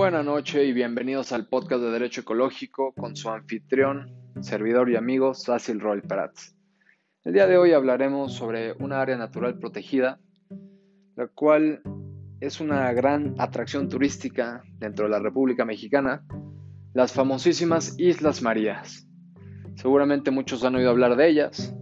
Buenas 0.00 0.24
noches 0.24 0.66
y 0.66 0.72
bienvenidos 0.72 1.30
al 1.30 1.46
podcast 1.46 1.82
de 1.82 1.90
Derecho 1.90 2.22
Ecológico 2.22 2.94
con 2.94 3.16
su 3.16 3.28
anfitrión, 3.28 4.10
servidor 4.40 4.88
y 4.88 4.96
amigo 4.96 5.34
Sácil 5.34 5.78
Roy 5.78 6.00
Prats. 6.00 6.56
El 7.22 7.34
día 7.34 7.46
de 7.46 7.58
hoy 7.58 7.74
hablaremos 7.74 8.32
sobre 8.32 8.72
una 8.80 9.02
área 9.02 9.18
natural 9.18 9.58
protegida, 9.58 10.18
la 11.16 11.26
cual 11.26 11.82
es 12.40 12.62
una 12.62 12.90
gran 12.94 13.34
atracción 13.36 13.90
turística 13.90 14.62
dentro 14.78 15.04
de 15.04 15.10
la 15.10 15.18
República 15.18 15.66
Mexicana, 15.66 16.24
las 16.94 17.12
famosísimas 17.12 17.94
Islas 17.98 18.40
Marías. 18.40 19.06
Seguramente 19.74 20.30
muchos 20.30 20.64
han 20.64 20.76
oído 20.76 20.88
hablar 20.88 21.14
de 21.14 21.28
ellas, 21.28 21.76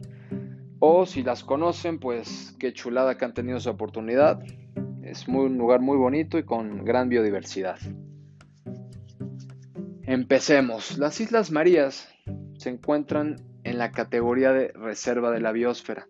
o 0.80 1.06
si 1.06 1.22
las 1.22 1.44
conocen, 1.44 2.00
pues 2.00 2.56
qué 2.58 2.72
chulada 2.72 3.16
que 3.16 3.24
han 3.24 3.34
tenido 3.34 3.60
su 3.60 3.70
oportunidad. 3.70 4.40
Es 5.04 5.28
un 5.28 5.56
lugar 5.56 5.80
muy 5.80 5.96
bonito 5.96 6.36
y 6.36 6.42
con 6.42 6.84
gran 6.84 7.08
biodiversidad. 7.08 7.78
Empecemos. 10.08 10.96
Las 10.96 11.20
Islas 11.20 11.50
Marías 11.50 12.08
se 12.56 12.70
encuentran 12.70 13.36
en 13.62 13.76
la 13.76 13.92
categoría 13.92 14.54
de 14.54 14.68
Reserva 14.68 15.30
de 15.30 15.38
la 15.38 15.52
Biosfera. 15.52 16.08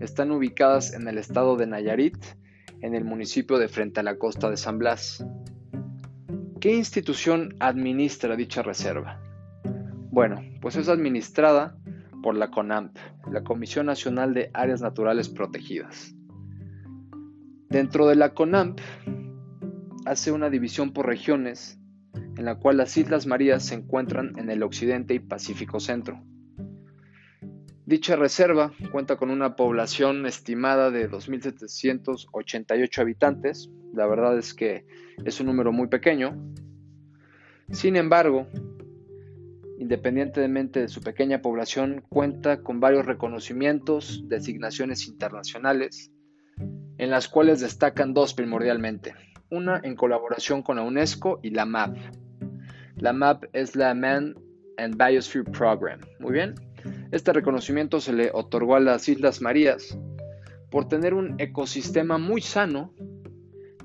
Están 0.00 0.30
ubicadas 0.30 0.94
en 0.94 1.06
el 1.08 1.18
estado 1.18 1.58
de 1.58 1.66
Nayarit, 1.66 2.16
en 2.80 2.94
el 2.94 3.04
municipio 3.04 3.58
de 3.58 3.68
Frente 3.68 4.00
a 4.00 4.02
la 4.02 4.16
Costa 4.16 4.48
de 4.48 4.56
San 4.56 4.78
Blas. 4.78 5.26
¿Qué 6.58 6.74
institución 6.74 7.54
administra 7.60 8.34
dicha 8.34 8.62
reserva? 8.62 9.20
Bueno, 10.10 10.42
pues 10.62 10.76
es 10.76 10.88
administrada 10.88 11.76
por 12.22 12.34
la 12.34 12.50
CONAMP, 12.50 12.96
la 13.30 13.44
Comisión 13.44 13.84
Nacional 13.84 14.32
de 14.32 14.50
Áreas 14.54 14.80
Naturales 14.80 15.28
Protegidas. 15.28 16.14
Dentro 17.68 18.06
de 18.06 18.16
la 18.16 18.32
CONAMP 18.32 18.80
hace 20.06 20.32
una 20.32 20.48
división 20.48 20.94
por 20.94 21.04
regiones 21.04 21.78
en 22.38 22.44
la 22.44 22.54
cual 22.54 22.76
las 22.76 22.96
Islas 22.96 23.26
Marías 23.26 23.64
se 23.64 23.74
encuentran 23.74 24.38
en 24.38 24.48
el 24.48 24.62
occidente 24.62 25.12
y 25.12 25.18
Pacífico 25.18 25.80
Centro. 25.80 26.22
Dicha 27.84 28.14
reserva 28.14 28.72
cuenta 28.92 29.16
con 29.16 29.30
una 29.30 29.56
población 29.56 30.24
estimada 30.24 30.92
de 30.92 31.10
2.788 31.10 32.98
habitantes, 33.00 33.70
la 33.92 34.06
verdad 34.06 34.38
es 34.38 34.54
que 34.54 34.86
es 35.24 35.40
un 35.40 35.46
número 35.46 35.72
muy 35.72 35.88
pequeño. 35.88 36.38
Sin 37.72 37.96
embargo, 37.96 38.46
independientemente 39.78 40.80
de 40.80 40.88
su 40.88 41.00
pequeña 41.00 41.42
población, 41.42 42.04
cuenta 42.08 42.62
con 42.62 42.78
varios 42.78 43.04
reconocimientos, 43.04 44.22
designaciones 44.28 45.08
internacionales, 45.08 46.12
en 46.98 47.10
las 47.10 47.28
cuales 47.28 47.60
destacan 47.60 48.14
dos 48.14 48.32
primordialmente. 48.32 49.16
Una 49.50 49.80
en 49.82 49.96
colaboración 49.96 50.62
con 50.62 50.76
la 50.76 50.82
UNESCO 50.82 51.40
y 51.42 51.50
la 51.50 51.64
MAP. 51.64 51.96
La 53.00 53.12
MAP 53.12 53.44
es 53.52 53.76
la 53.76 53.94
Man 53.94 54.34
and 54.76 54.96
Biosphere 54.96 55.44
Program. 55.44 56.00
Muy 56.18 56.32
bien. 56.32 56.54
Este 57.12 57.32
reconocimiento 57.32 58.00
se 58.00 58.12
le 58.12 58.30
otorgó 58.32 58.76
a 58.76 58.80
las 58.80 59.08
Islas 59.08 59.40
Marías 59.40 59.98
por 60.70 60.88
tener 60.88 61.14
un 61.14 61.34
ecosistema 61.38 62.18
muy 62.18 62.40
sano, 62.40 62.92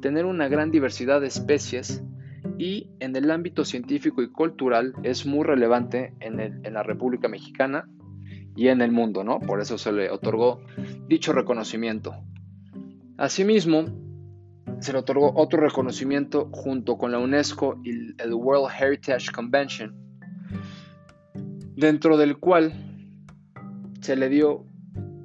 tener 0.01 0.25
una 0.25 0.47
gran 0.47 0.71
diversidad 0.71 1.21
de 1.21 1.27
especies 1.27 2.03
y 2.57 2.89
en 2.99 3.15
el 3.15 3.31
ámbito 3.31 3.65
científico 3.65 4.21
y 4.21 4.29
cultural 4.29 4.93
es 5.03 5.25
muy 5.25 5.43
relevante 5.43 6.13
en, 6.19 6.73
la 6.73 6.83
República 6.83 7.27
Mexicana 7.27 7.87
y 8.55 8.67
en 8.67 8.81
el 8.81 8.91
mundo, 8.91 9.23
¿no? 9.23 9.39
Por 9.39 9.61
eso 9.61 9.77
se 9.77 9.91
le 9.91 10.09
otorgó 10.09 10.61
dicho 11.07 11.33
reconocimiento. 11.33 12.15
Asimismo, 13.17 13.85
se 14.79 14.93
le 14.93 14.99
otorgó 14.99 15.33
otro 15.35 15.61
reconocimiento 15.61 16.49
junto 16.51 16.97
con 16.97 17.11
la 17.11 17.19
UNESCO 17.19 17.79
y 17.83 18.21
el 18.21 18.33
World 18.33 18.71
Heritage 18.77 19.31
Convention, 19.31 19.95
dentro 21.75 22.17
del 22.17 22.37
cual 22.37 22.73
se 24.01 24.15
le 24.15 24.29
dio 24.29 24.65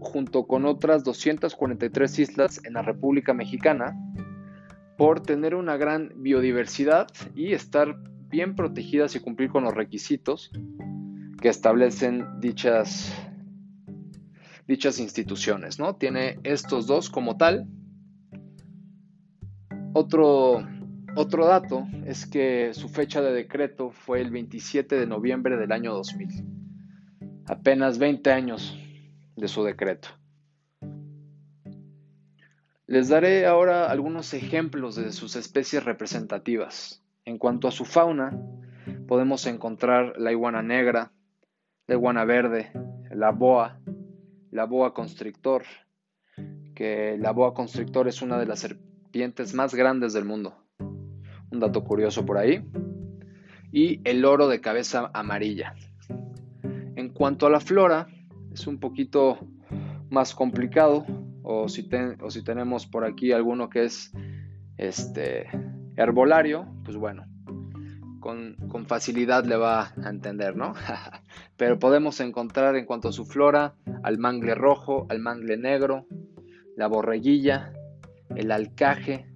junto 0.00 0.46
con 0.46 0.64
otras 0.64 1.04
243 1.04 2.18
islas 2.18 2.60
en 2.64 2.74
la 2.74 2.82
República 2.82 3.34
Mexicana, 3.34 3.96
por 4.96 5.20
tener 5.20 5.54
una 5.54 5.76
gran 5.76 6.12
biodiversidad 6.16 7.08
y 7.34 7.52
estar 7.52 7.96
bien 8.28 8.54
protegidas 8.54 9.14
y 9.16 9.20
cumplir 9.20 9.50
con 9.50 9.64
los 9.64 9.74
requisitos 9.74 10.50
que 11.40 11.48
establecen 11.48 12.40
dichas, 12.40 13.12
dichas 14.66 14.98
instituciones. 14.98 15.78
¿no? 15.78 15.96
Tiene 15.96 16.38
estos 16.42 16.86
dos 16.86 17.10
como 17.10 17.36
tal. 17.36 17.66
Otro, 19.94 20.66
otro 21.16 21.46
dato 21.46 21.86
es 22.04 22.26
que 22.26 22.74
su 22.74 22.88
fecha 22.88 23.22
de 23.22 23.32
decreto 23.32 23.90
fue 23.90 24.20
el 24.20 24.30
27 24.30 24.96
de 24.96 25.06
noviembre 25.06 25.56
del 25.56 25.72
año 25.72 25.92
2000. 25.94 26.44
Apenas 27.46 27.98
20 27.98 28.30
años 28.30 28.78
de 29.36 29.48
su 29.48 29.64
decreto. 29.64 30.08
Les 32.86 33.08
daré 33.08 33.46
ahora 33.46 33.90
algunos 33.90 34.32
ejemplos 34.34 34.96
de 34.96 35.12
sus 35.12 35.36
especies 35.36 35.84
representativas. 35.84 37.02
En 37.24 37.38
cuanto 37.38 37.68
a 37.68 37.70
su 37.70 37.84
fauna, 37.84 38.38
podemos 39.06 39.46
encontrar 39.46 40.14
la 40.18 40.32
iguana 40.32 40.62
negra, 40.62 41.12
la 41.86 41.94
iguana 41.94 42.24
verde, 42.24 42.72
la 43.10 43.30
boa, 43.30 43.80
la 44.50 44.64
boa 44.64 44.94
constrictor, 44.94 45.64
que 46.74 47.16
la 47.18 47.32
boa 47.32 47.52
constrictor 47.54 48.08
es 48.08 48.22
una 48.22 48.38
de 48.38 48.46
las 48.46 48.64
más 49.54 49.74
grandes 49.74 50.12
del 50.12 50.24
mundo. 50.24 50.54
Un 51.50 51.60
dato 51.60 51.84
curioso 51.84 52.24
por 52.24 52.38
ahí. 52.38 52.64
Y 53.72 54.00
el 54.08 54.24
oro 54.24 54.48
de 54.48 54.60
cabeza 54.60 55.10
amarilla. 55.12 55.74
En 56.96 57.10
cuanto 57.10 57.46
a 57.46 57.50
la 57.50 57.60
flora, 57.60 58.08
es 58.52 58.66
un 58.66 58.78
poquito 58.78 59.38
más 60.10 60.34
complicado 60.34 61.04
o 61.42 61.68
si, 61.68 61.88
o 62.20 62.30
si 62.30 62.42
tenemos 62.42 62.86
por 62.86 63.04
aquí 63.04 63.32
alguno 63.32 63.68
que 63.68 63.84
es 63.84 64.12
este 64.76 65.46
herbolario, 65.96 66.66
pues 66.84 66.96
bueno, 66.96 67.26
con, 68.20 68.56
con, 68.68 68.86
facilidad 68.86 69.44
le 69.44 69.56
va 69.56 69.92
a 70.02 70.08
entender, 70.08 70.56
¿no? 70.56 70.74
Pero 71.56 71.78
podemos 71.78 72.20
encontrar 72.20 72.76
en 72.76 72.84
cuanto 72.84 73.08
a 73.08 73.12
su 73.12 73.24
flora 73.24 73.74
al 74.02 74.18
mangle 74.18 74.54
rojo, 74.54 75.06
al 75.08 75.20
mangle 75.20 75.56
negro, 75.56 76.06
la 76.76 76.86
borreguilla, 76.86 77.72
el 78.34 78.50
alcaje, 78.50 79.26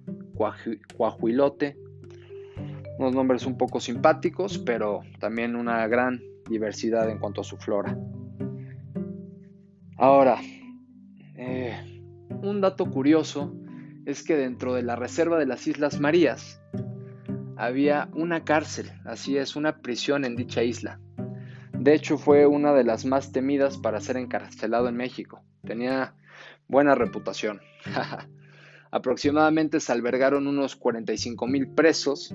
cuajuilote, 0.95 1.77
unos 2.97 3.13
nombres 3.13 3.45
un 3.45 3.57
poco 3.57 3.79
simpáticos, 3.79 4.57
pero 4.59 5.01
también 5.19 5.55
una 5.55 5.87
gran 5.87 6.21
diversidad 6.49 7.09
en 7.09 7.19
cuanto 7.19 7.41
a 7.41 7.43
su 7.43 7.57
flora. 7.57 7.97
Ahora, 9.97 10.37
eh, 11.35 12.01
un 12.41 12.61
dato 12.61 12.89
curioso 12.89 13.53
es 14.05 14.23
que 14.23 14.35
dentro 14.35 14.73
de 14.73 14.83
la 14.83 14.95
reserva 14.95 15.39
de 15.39 15.45
las 15.45 15.65
Islas 15.67 15.99
Marías 15.99 16.61
había 17.55 18.09
una 18.13 18.43
cárcel, 18.43 18.91
así 19.05 19.37
es, 19.37 19.55
una 19.55 19.77
prisión 19.81 20.25
en 20.25 20.35
dicha 20.35 20.63
isla. 20.63 20.99
De 21.71 21.93
hecho, 21.93 22.17
fue 22.17 22.45
una 22.45 22.73
de 22.73 22.83
las 22.83 23.05
más 23.05 23.31
temidas 23.31 23.77
para 23.77 23.99
ser 23.99 24.17
encarcelado 24.17 24.87
en 24.87 24.95
México. 24.95 25.43
Tenía 25.65 26.15
buena 26.67 26.95
reputación. 26.95 27.61
Aproximadamente 28.93 29.79
se 29.79 29.91
albergaron 29.91 30.45
unos 30.45 30.75
45 30.75 31.47
mil 31.47 31.67
presos, 31.67 32.31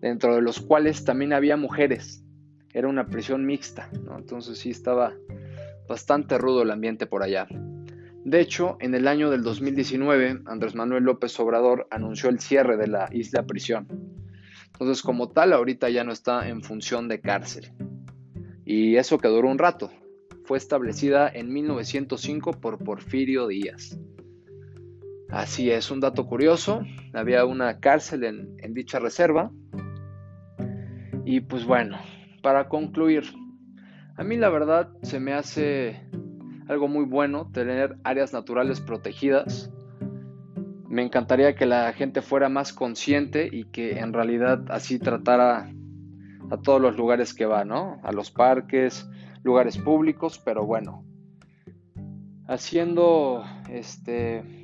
dentro 0.00 0.34
de 0.34 0.42
los 0.42 0.60
cuales 0.60 1.04
también 1.04 1.32
había 1.32 1.56
mujeres. 1.56 2.24
Era 2.74 2.88
una 2.88 3.06
prisión 3.06 3.46
mixta, 3.46 3.88
entonces 4.18 4.58
sí 4.58 4.70
estaba 4.70 5.14
bastante 5.88 6.36
rudo 6.36 6.62
el 6.62 6.72
ambiente 6.72 7.06
por 7.06 7.22
allá. 7.22 7.46
De 8.24 8.40
hecho, 8.40 8.76
en 8.80 8.96
el 8.96 9.06
año 9.06 9.30
del 9.30 9.44
2019, 9.44 10.42
Andrés 10.46 10.74
Manuel 10.74 11.04
López 11.04 11.38
Obrador 11.38 11.86
anunció 11.92 12.28
el 12.28 12.40
cierre 12.40 12.76
de 12.76 12.88
la 12.88 13.08
isla 13.12 13.46
prisión. 13.46 13.86
Entonces, 14.72 15.02
como 15.02 15.28
tal, 15.28 15.52
ahorita 15.52 15.90
ya 15.90 16.02
no 16.02 16.10
está 16.10 16.48
en 16.48 16.64
función 16.64 17.06
de 17.06 17.20
cárcel. 17.20 17.70
Y 18.64 18.96
eso 18.96 19.18
que 19.18 19.28
duró 19.28 19.48
un 19.48 19.58
rato. 19.58 19.92
Fue 20.44 20.58
establecida 20.58 21.28
en 21.28 21.52
1905 21.52 22.54
por 22.54 22.82
Porfirio 22.82 23.46
Díaz. 23.46 23.96
Así 25.32 25.70
es, 25.70 25.92
un 25.92 26.00
dato 26.00 26.26
curioso. 26.26 26.82
Había 27.14 27.44
una 27.44 27.78
cárcel 27.78 28.24
en, 28.24 28.74
dicha 28.74 28.98
reserva. 28.98 29.52
Y 31.24 31.40
pues 31.40 31.64
bueno, 31.64 31.98
para 32.42 32.68
concluir, 32.68 33.24
a 34.16 34.24
mí 34.24 34.36
la 34.36 34.48
verdad 34.48 34.90
se 35.02 35.20
me 35.20 35.32
hace 35.32 36.04
algo 36.68 36.88
muy 36.88 37.04
bueno 37.04 37.48
tener 37.52 37.96
áreas 38.02 38.32
naturales 38.32 38.80
protegidas. 38.80 39.72
Me 40.88 41.02
encantaría 41.02 41.54
que 41.54 41.66
la 41.66 41.92
gente 41.92 42.22
fuera 42.22 42.48
más 42.48 42.72
consciente 42.72 43.48
y 43.52 43.66
que 43.66 44.00
en 44.00 44.12
realidad 44.12 44.64
así 44.70 44.98
tratara 44.98 45.72
a 46.50 46.56
todos 46.56 46.80
los 46.80 46.96
lugares 46.96 47.34
que 47.34 47.46
va, 47.46 47.64
¿no? 47.64 48.00
A 48.02 48.10
los 48.10 48.32
parques, 48.32 49.08
lugares 49.44 49.78
públicos, 49.78 50.42
pero 50.44 50.66
bueno, 50.66 51.04
haciendo 52.48 53.44
este 53.68 54.59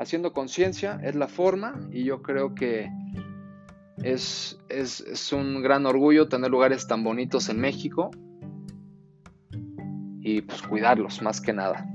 haciendo 0.00 0.32
conciencia 0.32 0.98
es 1.02 1.14
la 1.14 1.28
forma 1.28 1.78
y 1.92 2.04
yo 2.04 2.22
creo 2.22 2.54
que 2.54 2.90
Es, 4.02 4.58
es, 4.70 5.30
un 5.32 5.60
gran 5.60 5.84
orgullo 5.84 6.26
tener 6.26 6.50
lugares 6.50 6.86
tan 6.86 7.04
bonitos 7.04 7.50
en 7.50 7.60
México 7.60 8.10
y 10.22 10.40
pues 10.40 10.62
cuidarlos 10.62 11.20
más 11.20 11.42
que 11.42 11.52
nada. 11.52 11.86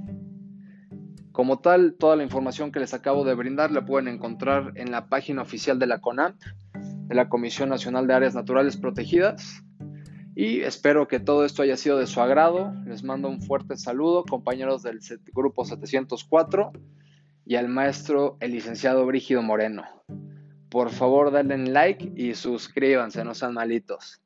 Como 1.31 1.59
tal, 1.59 1.95
toda 1.97 2.15
la 2.15 2.23
información 2.23 2.71
que 2.71 2.79
les 2.79 2.93
acabo 2.93 3.25
de 3.25 3.33
brindar 3.33 3.71
la 3.71 3.85
pueden 3.85 4.07
encontrar 4.07 4.73
en 4.75 4.91
la 4.91 5.09
página 5.09 5.41
oficial 5.41 5.79
de 5.79 5.87
la 5.87 5.99
CONAMP, 5.99 6.39
de 7.07 7.15
la 7.15 7.27
Comisión 7.27 7.69
Nacional 7.69 8.05
de 8.05 8.13
Áreas 8.13 8.35
Naturales 8.35 8.77
Protegidas. 8.77 9.63
Y 10.35 10.61
espero 10.61 11.07
que 11.07 11.19
todo 11.19 11.43
esto 11.43 11.63
haya 11.63 11.75
sido 11.75 11.97
de 11.97 12.05
su 12.05 12.21
agrado. 12.21 12.71
Les 12.85 13.03
mando 13.03 13.29
un 13.29 13.41
fuerte 13.41 13.77
saludo, 13.77 14.23
compañeros 14.25 14.83
del 14.83 14.99
grupo 15.33 15.65
704 15.65 16.71
y 17.45 17.55
al 17.55 17.67
maestro, 17.67 18.37
el 18.39 18.51
licenciado 18.51 19.05
Brígido 19.05 19.41
Moreno. 19.41 19.85
Por 20.69 20.89
favor, 20.89 21.31
denle 21.31 21.71
like 21.71 22.11
y 22.15 22.33
suscríbanse, 22.33 23.23
no 23.23 23.33
sean 23.33 23.53
malitos. 23.53 24.21